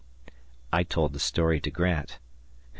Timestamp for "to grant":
1.61-2.17